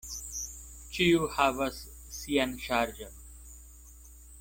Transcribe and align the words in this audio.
Ĉiu 0.97 1.29
havas 1.35 1.83
sian 2.19 2.59
ŝarĝon. 2.67 3.17